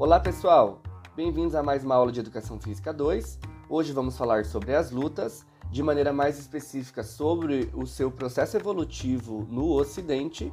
[0.00, 0.80] Olá pessoal,
[1.14, 3.38] bem-vindos a mais uma aula de Educação Física 2.
[3.68, 9.46] Hoje vamos falar sobre as lutas, de maneira mais específica sobre o seu processo evolutivo
[9.50, 10.50] no Ocidente.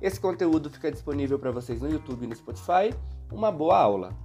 [0.00, 2.94] Esse conteúdo fica disponível para vocês no YouTube e no Spotify.
[3.32, 4.16] Uma boa aula!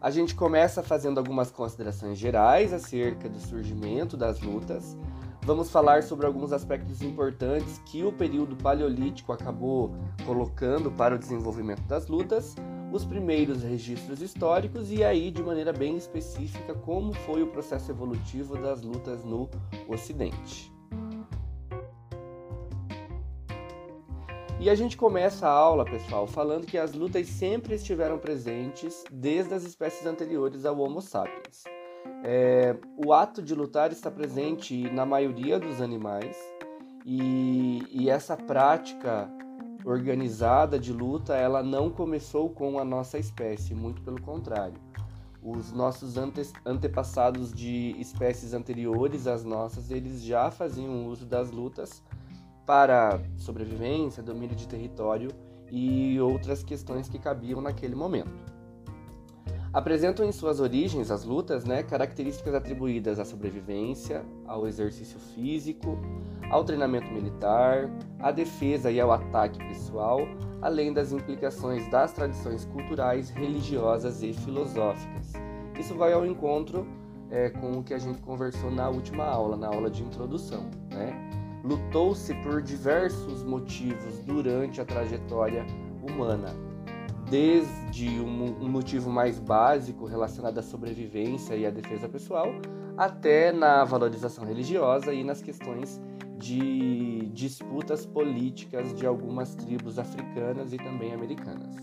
[0.00, 4.96] A gente começa fazendo algumas considerações gerais acerca do surgimento das lutas.
[5.44, 9.92] Vamos falar sobre alguns aspectos importantes que o período paleolítico acabou
[10.24, 12.54] colocando para o desenvolvimento das lutas,
[12.92, 18.56] os primeiros registros históricos e aí, de maneira bem específica, como foi o processo evolutivo
[18.56, 19.50] das lutas no
[19.88, 20.72] Ocidente.
[24.60, 29.52] E a gente começa a aula, pessoal, falando que as lutas sempre estiveram presentes desde
[29.52, 31.64] as espécies anteriores ao Homo sapiens.
[32.24, 36.36] É, o ato de lutar está presente na maioria dos animais
[37.04, 39.28] e, e essa prática
[39.84, 44.80] organizada de luta ela não começou com a nossa espécie, muito pelo contrário.
[45.42, 52.02] Os nossos ante antepassados de espécies anteriores às nossas, eles já faziam uso das lutas
[52.64, 55.28] para sobrevivência, domínio de território
[55.68, 58.61] e outras questões que cabiam naquele momento.
[59.72, 65.98] Apresentam em suas origens as lutas né, características atribuídas à sobrevivência, ao exercício físico,
[66.50, 70.20] ao treinamento militar, à defesa e ao ataque pessoal,
[70.60, 75.32] além das implicações das tradições culturais, religiosas e filosóficas.
[75.80, 76.86] Isso vai ao encontro
[77.30, 80.68] é, com o que a gente conversou na última aula, na aula de introdução.
[80.90, 81.32] Né?
[81.64, 85.64] lutou-se por diversos motivos durante a trajetória
[86.02, 86.48] humana,
[87.32, 92.52] desde um, um, motivo mais básico relacionado à sobrevivência e à defesa pessoal,
[92.94, 95.98] até na valorização religiosa e nas questões
[96.36, 101.74] de disputas políticas de algumas tribos africanas e também americanas.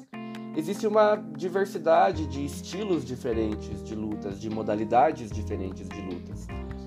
[0.56, 6.46] Existe uma diversidade de estilos diferentes de lutas, de modalidades diferentes de lutas.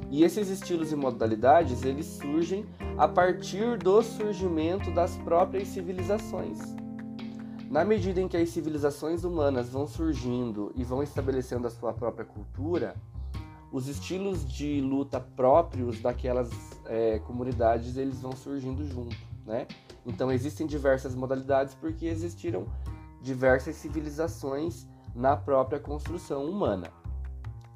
[0.09, 2.65] E esses estilos e modalidades, eles surgem
[2.97, 6.81] a partir do surgimento das próprias civilizações.
[7.73, 12.23] Na medida em que as civilizações humanas vão surgindo e vão estabelecendo a sua própria
[12.23, 12.95] cultura,
[13.73, 16.51] os estilos de luta próprios daquelas
[16.85, 19.17] é, comunidades eles vão surgindo junto,
[19.47, 19.67] né?
[20.05, 22.67] Então existem diversas modalidades porque existiram
[23.23, 26.89] diversas civilizações na própria construção humana.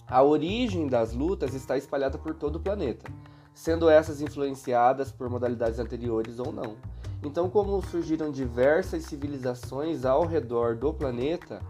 [0.06, 3.10] A origem das lutas está espalhada por todo o planeta,
[3.54, 6.76] sendo essas influenciadas por modalidades anteriores ou não.
[7.22, 11.60] Então, como surgiram diversas civilizações ao redor do planeta,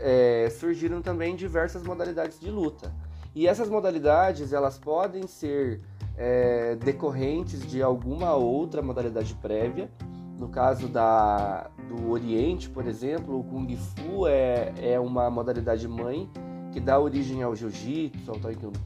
[0.00, 2.92] é, surgiram também diversas modalidades de luta.
[3.34, 5.80] E essas modalidades elas podem ser
[6.16, 9.90] é, decorrentes de alguma outra modalidade prévia.
[10.38, 16.28] No caso da, do Oriente, por exemplo, o Kung Fu é, é uma modalidade mãe
[16.72, 18.32] que dá origem ao jiu-jitsu,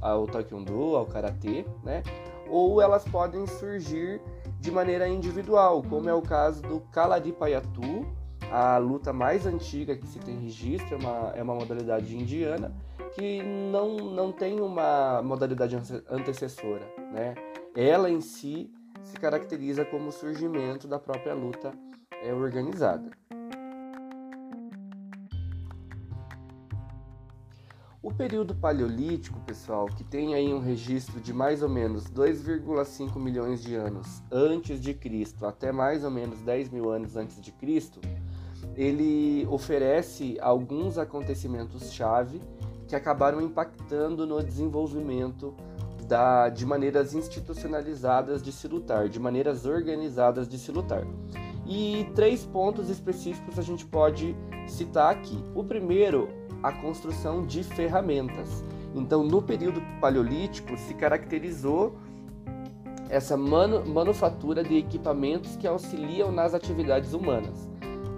[0.00, 2.02] ao taekwondo, ao karatê, né?
[2.48, 4.20] Ou elas podem surgir
[4.60, 8.06] de maneira individual, como é o caso do Kalaripayattu,
[8.50, 12.72] a luta mais antiga que se tem registro, é uma, é uma modalidade indiana,
[13.14, 15.76] que não, não tem uma modalidade
[16.08, 17.34] antecessora, né?
[17.74, 18.70] Ela em si
[19.02, 21.72] se caracteriza como surgimento da própria luta
[22.22, 23.10] é, organizada.
[28.06, 33.60] O período paleolítico, pessoal, que tem aí um registro de mais ou menos 2,5 milhões
[33.60, 38.00] de anos antes de Cristo até mais ou menos 10 mil anos antes de Cristo,
[38.76, 42.40] ele oferece alguns acontecimentos-chave
[42.86, 45.52] que acabaram impactando no desenvolvimento
[46.06, 51.04] da, de maneiras institucionalizadas de se lutar, de maneiras organizadas de se lutar.
[51.66, 54.36] E três pontos específicos a gente pode
[54.68, 55.42] citar aqui.
[55.54, 56.28] O primeiro
[56.62, 58.64] a construção de ferramentas.
[58.94, 61.96] Então, no período paleolítico, se caracterizou
[63.08, 67.68] essa manu manufatura de equipamentos que auxiliam nas atividades humanas,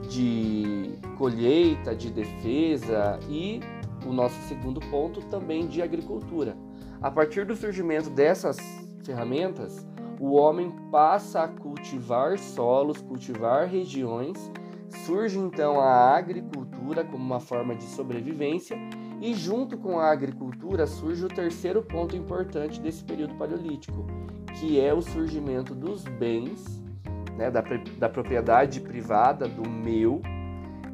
[0.08, 3.60] de colheita, de defesa e,
[4.06, 6.56] o nosso segundo ponto, também de agricultura.
[7.02, 8.56] A partir do surgimento dessas
[9.04, 9.86] ferramentas,
[10.18, 14.50] o homem passa a cultivar solos, cultivar regiões
[14.88, 18.76] Surge então a agricultura como uma forma de sobrevivência,
[19.20, 24.06] e junto com a agricultura surge o terceiro ponto importante desse período paleolítico,
[24.58, 26.82] que é o surgimento dos bens,
[27.36, 27.62] né, da,
[27.98, 30.22] da propriedade privada, do meu,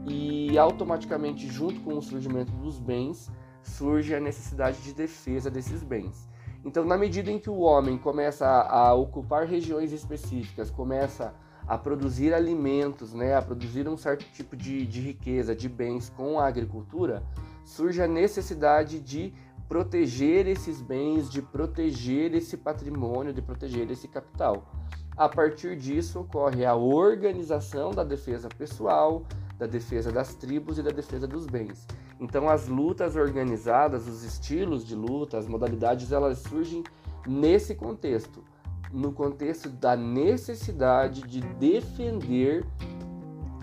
[0.07, 3.31] e automaticamente, junto com o surgimento dos bens,
[3.63, 6.29] surge a necessidade de defesa desses bens.
[6.65, 11.35] Então, na medida em que o homem começa a, ocupar regiões específicas, começa
[11.67, 16.39] a produzir alimentos, né, a produzir um certo tipo de, de riqueza, de bens com
[16.39, 17.23] a agricultura,
[17.65, 19.33] surge a necessidade de
[19.69, 24.71] proteger esses bens, de proteger esse patrimônio, de proteger esse capital.
[25.17, 29.23] A partir disso ocorre a organização da defesa pessoal,
[29.59, 31.87] da defesa das tribos e da defesa dos bens.
[32.21, 36.83] Então as lutas organizadas, os estilos de luta, as modalidades, elas surgem
[37.27, 38.45] nesse contexto,
[38.95, 42.65] no contexto da necessidade de defender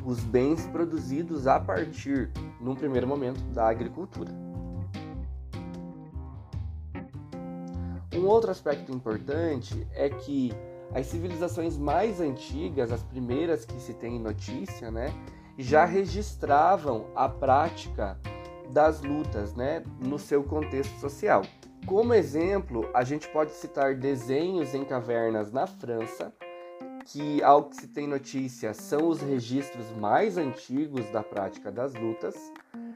[0.05, 2.29] os bens produzidos a partir,
[2.59, 4.31] num primeiro momento, da agricultura.
[8.13, 10.51] Um outro aspecto importante é que
[10.93, 15.13] as civilizações mais antigas, as primeiras que se tem notícia, né,
[15.57, 18.19] já registravam a prática
[18.69, 21.43] das lutas, né, no seu contexto social.
[21.85, 26.31] Como exemplo, a gente pode citar desenhos em cavernas na França,
[27.05, 32.35] que, ao que se tem notícia, são os registros mais antigos da prática das lutas,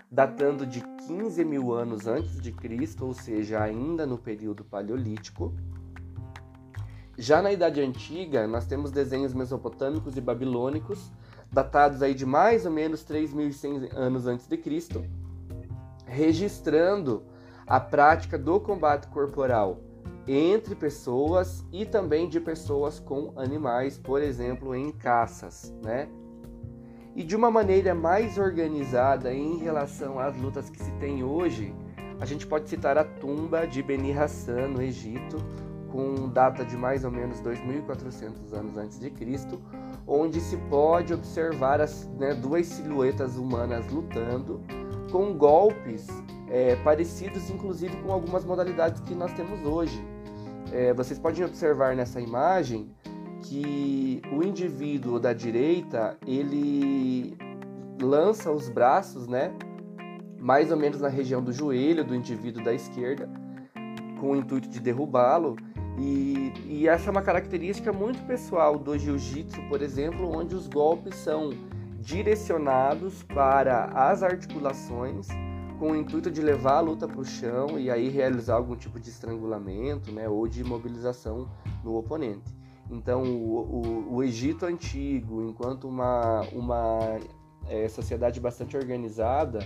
[0.10, 5.54] datando de 15 mil anos antes de Cristo, ou seja, ainda no período paleolítico.
[7.18, 11.12] Já na Idade Antiga, nós temos desenhos mesopotâmicos e babilônicos,
[11.52, 15.04] datados aí de mais ou menos 3.100 anos antes de Cristo,
[16.06, 17.24] registrando
[17.68, 19.80] a prática do combate corporal
[20.28, 26.08] entre pessoas e também de pessoas com animais, por exemplo, em caças, né?
[27.16, 31.74] E de uma maneira mais organizada em relação às lutas que se tem hoje,
[32.20, 35.38] a gente pode citar a tumba de Beni Hassan no Egito,
[35.92, 39.62] com data de mais ou menos 2.400 anos antes de Cristo,
[40.06, 44.62] onde se pode observar as né, duas silhuetas humanas lutando
[45.10, 46.08] com golpes
[46.56, 50.02] é, parecidos, inclusive com algumas modalidades que nós temos hoje.
[50.72, 52.90] É, vocês podem observar nessa imagem
[53.42, 57.38] que o indivíduo da direita ele
[58.02, 59.52] lança os braços, né,
[60.40, 63.30] mais ou menos na região do joelho do indivíduo da esquerda,
[64.22, 65.58] com o intuito de derrubá-lo.
[66.00, 71.16] E, e, essa é uma característica muito pessoal do jiu-jitsu, por exemplo, onde os golpes
[71.16, 71.50] são
[72.00, 75.28] direcionados para as articulações
[75.80, 79.00] com o intuito de levar a luta para o chão e aí realizar algum tipo
[79.00, 81.50] de estrangulamento né, ou de imobilização
[81.84, 82.56] no oponente.
[82.90, 87.20] Então, o, o, o Egito antigo, enquanto uma, uma
[87.68, 89.60] é, sociedade bastante organizada,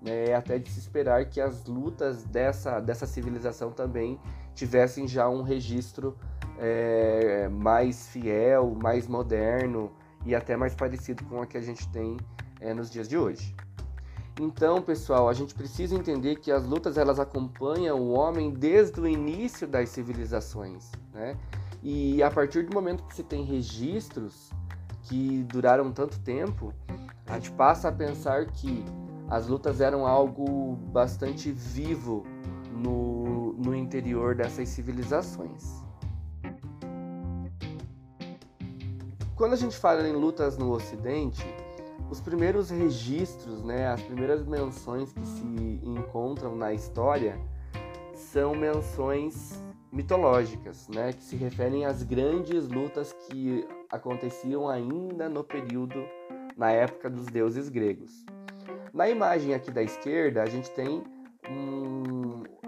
[0.00, 4.18] né, é até de se esperar que as lutas dessa, dessa civilização também
[4.54, 6.16] tivessem já um registro
[6.58, 9.92] é, mais fiel, mais moderno
[10.24, 12.16] e até mais parecido com a que a gente tem
[12.60, 13.54] é, nos dias de hoje.
[14.40, 19.06] Então, pessoal, a gente precisa entender que as lutas elas acompanham o homem desde o
[19.06, 21.36] início das civilizações, né?
[21.82, 24.50] E a partir do momento que se tem registros
[25.02, 26.72] que duraram tanto tempo,
[27.26, 28.84] a gente passa a pensar que
[29.28, 32.24] as lutas eram algo bastante vivo
[32.70, 35.82] no, no interior dessas civilizações.
[39.34, 41.44] Quando a gente fala em lutas no Ocidente,
[42.12, 47.40] os primeiros registros, né, as primeiras menções que se encontram na história
[48.14, 49.58] são menções
[49.90, 56.04] mitológicas, né, que se referem às grandes lutas que aconteciam ainda no período,
[56.54, 58.26] na época dos deuses gregos.
[58.92, 61.02] Na imagem aqui da esquerda, a gente tem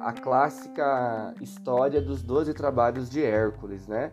[0.01, 4.11] a clássica história dos doze trabalhos de Hércules, né?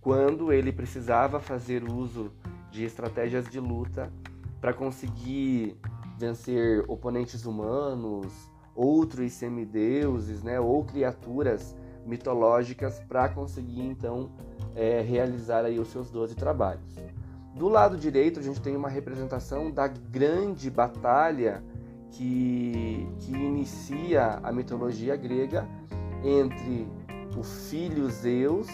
[0.00, 2.30] Quando ele precisava fazer uso
[2.70, 4.12] de estratégias de luta
[4.60, 5.76] para conseguir
[6.18, 8.32] vencer oponentes humanos,
[8.74, 14.30] outros semideuses, né, ou criaturas mitológicas para conseguir então
[14.74, 16.96] é, realizar aí os seus 12 trabalhos.
[17.54, 21.62] Do lado direito a gente tem uma representação da grande batalha
[22.12, 25.68] que, que inicia a mitologia grega
[26.24, 26.86] entre
[27.36, 28.68] o filho Zeus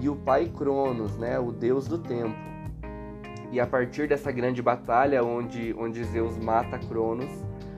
[0.00, 2.55] e o pai Cronos, né, o deus do tempo.
[3.52, 7.30] E a partir dessa grande batalha, onde, onde Zeus mata Cronos,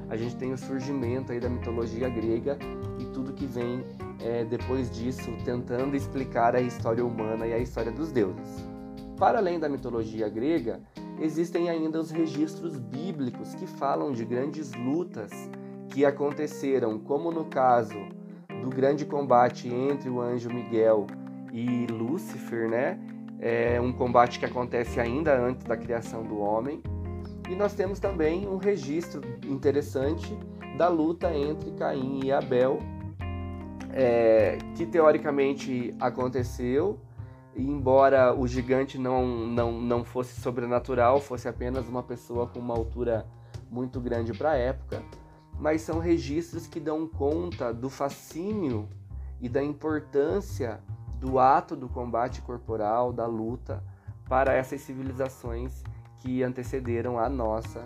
[0.08, 2.58] a gente tem o surgimento aí da mitologia grega
[2.98, 3.84] e tudo que vem
[4.20, 8.66] é, depois disso, tentando explicar a história humana e a história dos deuses.
[9.18, 10.80] Para além da mitologia grega,
[11.20, 15.30] existem ainda os registros bíblicos que falam de grandes lutas
[15.88, 17.98] que aconteceram, como no caso
[18.62, 21.06] do grande combate entre o anjo Miguel
[21.52, 22.98] e Lúcifer, né?
[23.40, 26.82] É um combate que acontece ainda antes da criação do homem.
[27.48, 30.36] E nós temos também um registro interessante
[30.76, 32.78] da luta entre Caim e Abel,
[33.92, 37.00] é, que teoricamente aconteceu
[37.58, 43.26] embora o gigante não, não, não fosse sobrenatural, fosse apenas uma pessoa com uma altura
[43.70, 45.02] muito grande para a época,
[45.58, 48.88] mas são registros que dão conta do fascínio
[49.40, 50.80] e da importância
[51.18, 53.82] do ato do combate corporal, da luta,
[54.28, 55.82] para essas civilizações
[56.18, 57.82] que antecederam a nossa.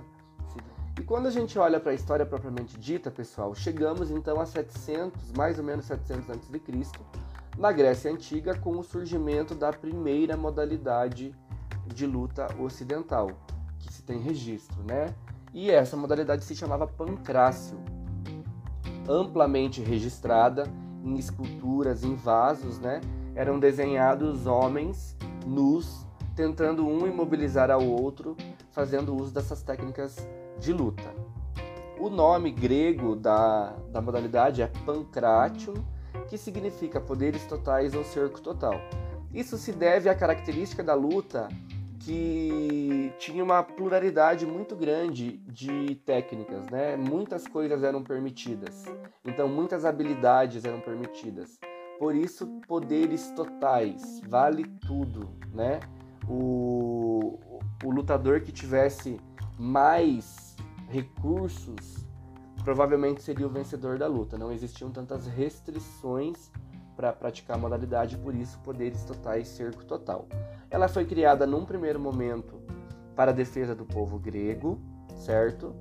[0.99, 5.33] E quando a gente olha para a história propriamente dita, pessoal, chegamos então a 700,
[5.33, 6.61] mais ou menos 700 a.C.,
[7.59, 11.35] na Grécia Antiga, com o surgimento da primeira modalidade
[11.87, 13.31] de luta ocidental,
[13.79, 15.15] que se tem registro, né?
[15.53, 17.79] E essa modalidade se chamava pancrácio,
[19.09, 20.65] amplamente registrada
[21.05, 23.01] em esculturas, em vasos, né?
[23.35, 28.37] Eram desenhados homens nus tentando um imobilizar ao outro,
[28.71, 30.17] fazendo uso dessas técnicas
[30.59, 31.15] de luta.
[31.99, 35.75] O nome grego da, da modalidade é pancrátium,
[36.29, 38.75] que significa poderes totais ou cerco total.
[39.33, 41.49] Isso se deve à característica da luta
[42.01, 46.97] que tinha uma pluralidade muito grande de técnicas, né?
[46.97, 48.85] Muitas coisas eram permitidas,
[49.25, 51.59] então muitas habilidades eram permitidas.
[51.99, 55.81] Por isso, poderes totais, vale tudo, né?
[56.29, 57.39] O,
[57.85, 59.21] o lutador que tivesse
[59.59, 60.57] mais
[60.89, 62.07] recursos
[62.65, 64.39] provavelmente seria o vencedor da luta.
[64.39, 66.51] Não existiam tantas restrições
[66.97, 70.29] para praticar a modalidade, por isso poderes totais, cerco total.
[70.71, 72.61] Ela foi criada num primeiro momento
[73.17, 74.81] para a defesa do povo grego,
[75.17, 75.75] certo?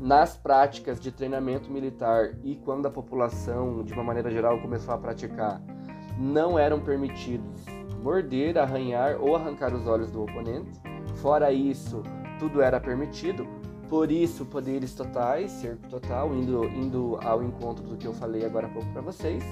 [0.00, 4.98] Nas práticas de treinamento militar e quando a população, de uma maneira geral, começou a
[4.98, 5.60] praticar,
[6.16, 10.80] não eram permitidos morder, arranhar ou arrancar os olhos do oponente.
[11.16, 12.02] Fora isso,
[12.38, 13.46] tudo era permitido.
[13.88, 18.66] Por isso, poderes totais, cerco total, indo, indo ao encontro do que eu falei agora
[18.66, 19.42] há pouco para vocês.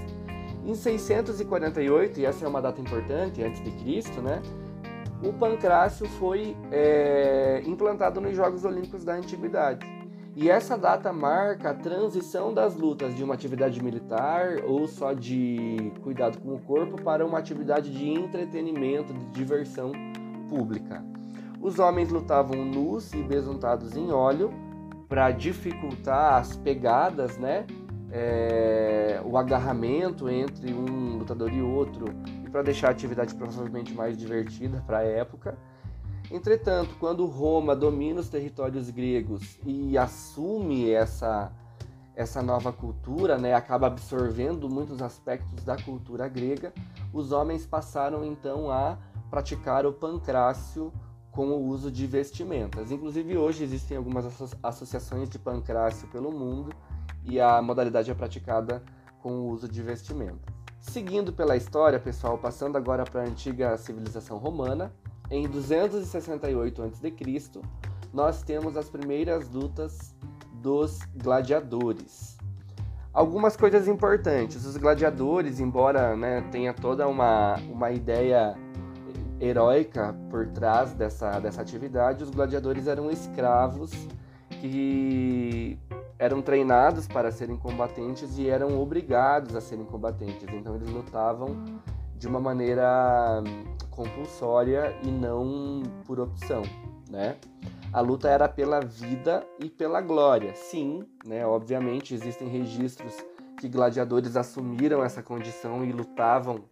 [0.65, 4.43] Em 648, e essa é uma data importante, antes de Cristo, né?
[5.23, 9.96] O pancrácio foi é, implantado nos Jogos Olímpicos da Antiguidade.
[10.37, 15.93] E essa data marca a transição das lutas de uma atividade militar ou só de
[16.03, 19.93] cuidado com o corpo para uma atividade de entretenimento, de diversão
[20.47, 21.03] pública.
[21.59, 24.53] Os homens lutavam nus e besuntados em óleo
[25.09, 27.65] para dificultar as pegadas, né?
[28.11, 32.07] é, o agarramento entre um lutador e outro
[32.45, 35.59] e para deixar a atividade provavelmente mais divertida para a época.
[36.31, 41.53] Entretanto, quando Roma domina os territórios gregos e assume essa
[42.17, 46.73] essa nova cultura, né, acaba absorvendo muitos aspectos da cultura grega,
[47.13, 48.97] os homens passaram então a
[49.31, 50.91] praticar o pancrácio
[51.31, 52.91] com o uso de vestimentas.
[52.91, 54.25] Inclusive hoje existem algumas
[54.63, 56.75] associações de pancrácio pelo mundo
[57.23, 58.83] e a modalidade é praticada
[59.21, 60.51] com o uso de vestimenta.
[60.81, 64.91] Seguindo pela história, pessoal, passando agora para a antiga civilização romana,
[65.31, 67.61] em 268 a.C.,
[68.13, 70.15] nós temos as primeiras lutas
[70.55, 72.37] dos gladiadores.
[73.13, 74.65] Algumas coisas importantes.
[74.65, 78.57] Os gladiadores, embora né, tenha toda uma, uma ideia
[79.41, 83.91] heróica por trás dessa, dessa atividade, os gladiadores eram escravos
[84.61, 85.79] que
[86.19, 90.49] eram treinados para serem combatentes e eram obrigados a serem combatentes.
[90.53, 91.65] Então eles lutavam
[92.19, 96.63] de uma maneira hum, compulsória e não por opção,
[97.11, 97.37] né?
[97.93, 100.55] A luta era pela vida e pela glória.
[100.55, 101.47] Sim, né?
[101.47, 103.15] Obviamente existem registros
[103.61, 106.65] que gladiadores assumiram essa condição e lutavam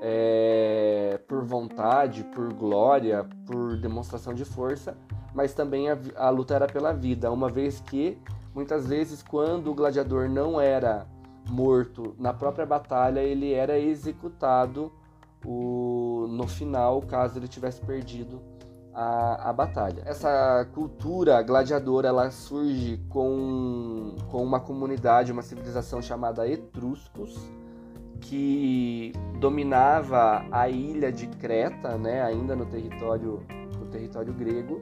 [0.00, 4.96] é, por vontade, por glória, por demonstração de força,
[5.34, 8.18] mas também a, a luta era pela vida, uma vez que
[8.54, 11.06] Muitas vezes, quando o gladiador não era
[11.48, 14.92] morto na própria batalha, ele era executado
[15.44, 18.40] o, no final, caso ele tivesse perdido
[18.94, 20.02] a, a batalha.
[20.06, 27.36] Essa cultura gladiadora ela surge com, com uma comunidade, uma civilização chamada Etruscos,
[28.20, 33.42] que dominava a ilha de Creta, né, ainda no território,
[33.78, 34.80] no território grego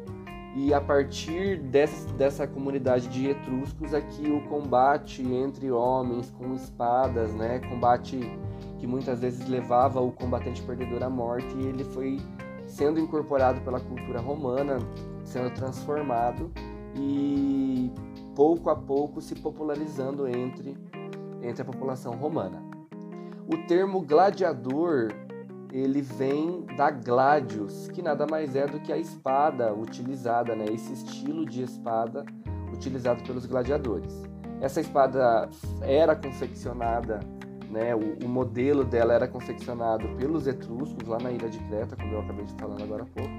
[0.55, 6.55] e a partir dessa, dessa comunidade de etruscos aqui é o combate entre homens com
[6.55, 8.19] espadas, né, combate
[8.79, 12.19] que muitas vezes levava o combatente perdedor à morte, e ele foi
[12.67, 14.79] sendo incorporado pela cultura romana,
[15.25, 16.51] sendo transformado
[16.97, 17.93] e
[18.35, 20.77] pouco a pouco se popularizando entre,
[21.43, 22.63] entre a população romana.
[23.47, 25.13] O termo gladiador
[25.73, 30.67] ele vem da gladius, que nada mais é do que a espada utilizada, né?
[30.73, 32.25] Esse estilo de espada
[32.73, 34.23] utilizado pelos gladiadores.
[34.61, 35.49] Essa espada
[35.83, 37.21] era confeccionada
[37.71, 37.95] né?
[37.95, 42.21] O, o, modelo dela era confeccionado pelos etruscos lá na ilha de Creta, como eu
[42.21, 43.35] acabei de falando agora há pouco.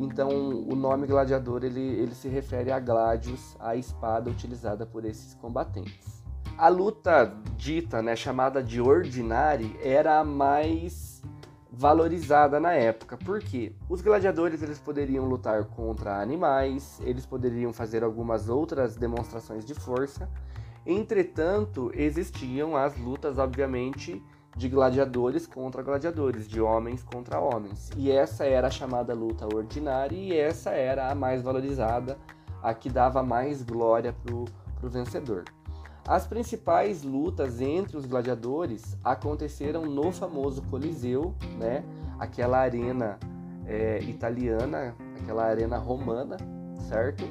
[0.00, 5.34] Então, o nome gladiador ele, ele se refere a gladius, a espada utilizada por esses
[5.34, 6.22] combatentes.
[6.58, 11.11] A luta dita, né, chamada de ordinari, era a mais
[11.72, 13.16] valorizada na época.
[13.16, 19.74] porque Os gladiadores eles poderiam lutar contra animais, eles poderiam fazer algumas outras demonstrações de
[19.74, 20.28] força.
[20.84, 24.22] Entretanto, existiam as lutas, obviamente,
[24.54, 27.90] de gladiadores contra gladiadores, de homens contra homens.
[27.96, 32.18] E essa era a chamada luta ordinária e essa era a mais valorizada,
[32.62, 35.44] a que dava mais glória para o vencedor.
[36.06, 41.84] As principais lutas entre os gladiadores aconteceram no famoso Coliseu, né?
[42.18, 43.18] aquela arena
[43.66, 46.36] é, italiana, aquela arena romana,
[46.88, 47.24] certo?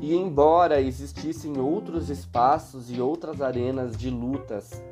[0.00, 4.82] E embora existissem outros espaços e outras arenas de lutas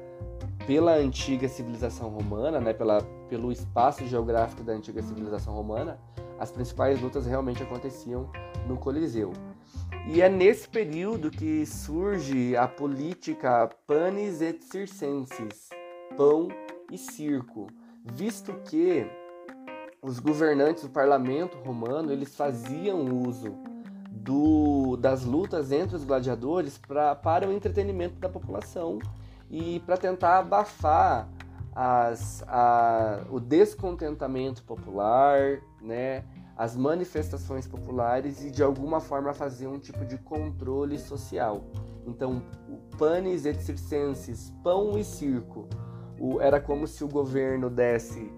[0.67, 5.99] pela antiga civilização romana, né, pela, pelo espaço geográfico da antiga civilização romana,
[6.39, 8.31] as principais lutas realmente aconteciam
[8.67, 9.33] no Coliseu.
[10.07, 15.69] E é nesse período que surge a política panis et circenses,
[16.17, 16.49] pão
[16.91, 17.67] e circo,
[18.05, 19.07] visto que
[20.01, 23.55] os governantes do parlamento romano eles faziam uso
[24.11, 28.99] do, das lutas entre os gladiadores pra, para o entretenimento da população
[29.51, 31.29] e para tentar abafar
[31.75, 36.25] as, a, o descontentamento popular, né,
[36.59, 41.63] as manifestações populares e de alguma forma fazer um tipo de controle social.
[42.05, 42.43] Então,
[42.99, 45.69] panis et circenses, pão e circo,
[46.19, 48.29] o, era como se o governo desse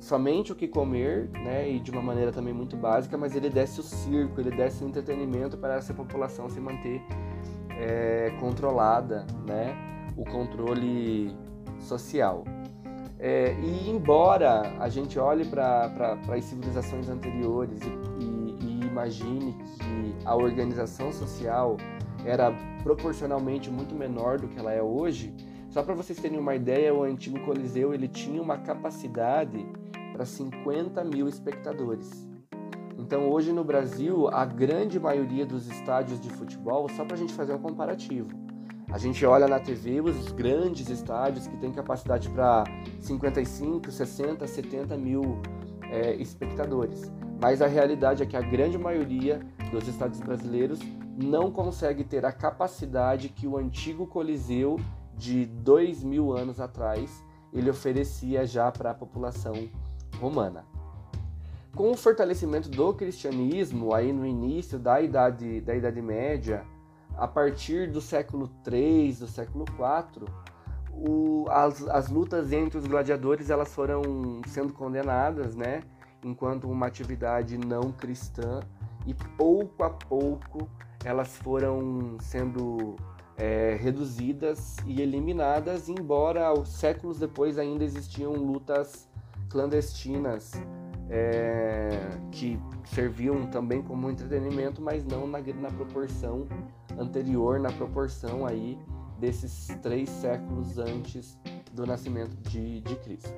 [0.00, 3.80] somente o que comer, né, e de uma maneira também muito básica, mas ele desse
[3.80, 7.02] o circo, ele desse o entretenimento para essa população se manter
[7.70, 9.74] é, controlada, né,
[10.16, 11.34] o controle
[11.78, 12.44] social.
[13.26, 20.14] É, e embora a gente olhe para as civilizações anteriores e, e, e imagine que
[20.26, 21.78] a organização social
[22.22, 25.34] era proporcionalmente muito menor do que ela é hoje,
[25.70, 29.66] só para vocês terem uma ideia, o antigo Coliseu ele tinha uma capacidade
[30.12, 32.28] para 50 mil espectadores.
[32.98, 37.32] Então hoje no Brasil, a grande maioria dos estádios de futebol, só para a gente
[37.32, 38.28] fazer um comparativo,
[38.94, 42.62] a gente olha na TV os grandes estádios que têm capacidade para
[43.00, 45.42] 55, 60, 70 mil
[45.90, 47.10] é, espectadores.
[47.42, 49.40] Mas a realidade é que a grande maioria
[49.72, 50.78] dos estádios brasileiros
[51.20, 54.78] não consegue ter a capacidade que o antigo Coliseu
[55.16, 57.10] de dois mil anos atrás
[57.52, 59.54] ele oferecia já para a população
[60.20, 60.64] romana.
[61.74, 66.64] Com o fortalecimento do cristianismo aí no início da idade, da idade média,
[67.16, 70.26] a partir do século III, do século IV,
[70.90, 74.02] o, as, as lutas entre os gladiadores elas foram
[74.46, 75.82] sendo condenadas, né,
[76.22, 78.60] enquanto uma atividade não cristã,
[79.06, 80.68] e pouco a pouco
[81.04, 82.96] elas foram sendo
[83.36, 89.08] é, reduzidas e eliminadas, embora séculos depois ainda existiam lutas
[89.50, 90.52] clandestinas
[91.10, 91.90] é,
[92.32, 96.46] que serviam também como entretenimento, mas não na, na proporção
[96.98, 98.78] anterior, na proporção aí
[99.18, 101.38] desses três séculos antes
[101.72, 103.32] do nascimento de, de Cristo.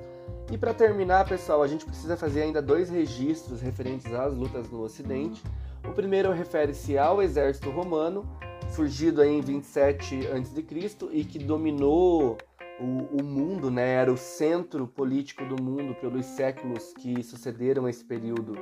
[0.51, 4.81] E para terminar, pessoal, a gente precisa fazer ainda dois registros referentes às lutas no
[4.81, 5.43] Ocidente.
[5.87, 8.25] O primeiro refere-se ao exército romano,
[8.69, 10.65] surgido aí em 27 a.C.
[11.11, 12.37] e que dominou
[12.79, 18.03] o, o, mundo, né, era o centro político do mundo pelos séculos que sucederam esse
[18.03, 18.53] período.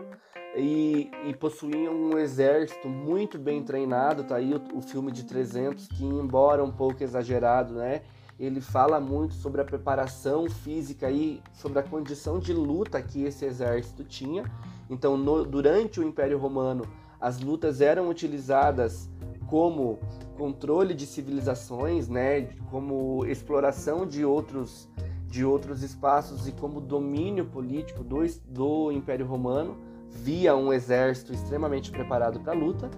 [0.57, 5.87] E, e possuíam um exército muito bem treinado, tá aí o, o, filme de 300,
[5.87, 8.03] que embora um pouco exagerado, né,
[8.39, 13.45] ele fala muito sobre a preparação física e sobre a condição de luta que esse
[13.45, 14.49] exército tinha.
[14.89, 16.85] Então, no, durante o Império Romano,
[17.19, 19.09] as lutas eram utilizadas
[19.47, 19.99] como
[20.37, 24.87] controle de civilizações, né, como exploração de outros
[25.27, 29.75] de outros espaços e como domínio político do, do Império Romano
[30.15, 32.89] via um exército extremamente preparado para a luta.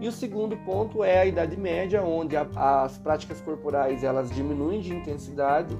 [0.00, 2.46] E o segundo ponto é a Idade Média, onde a,
[2.84, 5.76] as práticas corporais elas diminuem de intensidade,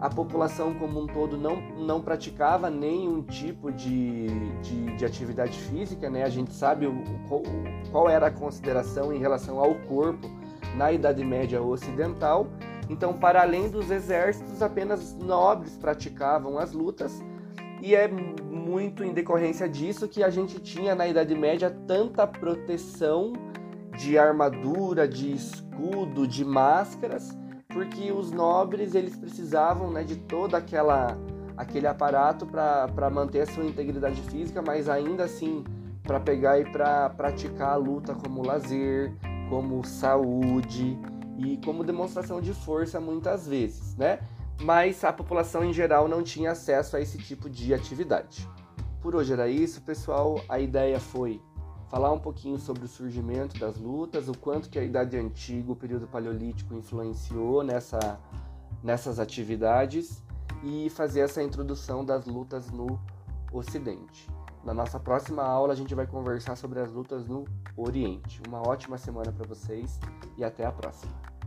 [0.00, 4.28] a população como um todo não, não praticava nenhum tipo de,
[4.62, 6.22] de, de atividade física, né?
[6.22, 7.42] A gente sabe o, o,
[7.90, 10.30] qual era a consideração em relação ao corpo
[10.76, 12.46] na Idade Média Ocidental.
[12.88, 17.20] Então, para além dos exércitos, apenas nobres praticavam as lutas,
[17.80, 23.32] e é muito em decorrência disso que a gente tinha na Idade Média tanta proteção
[23.96, 27.36] de armadura, de escudo, de máscaras,
[27.68, 31.16] porque os nobres eles precisavam né, de toda aquela
[31.56, 35.64] aquele aparato para manter a sua integridade física, mas ainda assim
[36.04, 39.12] para pegar e para praticar a luta como lazer,
[39.50, 40.96] como saúde
[41.36, 44.20] e como demonstração de força muitas vezes, né?
[44.60, 48.48] Mas a população em geral não tinha acesso a esse tipo de atividade.
[49.00, 50.40] Por hoje era isso, pessoal.
[50.48, 51.40] A ideia foi
[51.88, 55.76] falar um pouquinho sobre o surgimento das lutas, o quanto que a Idade Antiga, o
[55.76, 58.20] período Paleolítico influenciou nessa,
[58.82, 60.22] nessas atividades
[60.62, 63.00] e fazer essa introdução das lutas no
[63.52, 64.28] Ocidente.
[64.64, 68.42] Na nossa próxima aula a gente vai conversar sobre as lutas no Oriente.
[68.46, 69.98] Uma ótima semana para vocês
[70.36, 71.37] e até a próxima.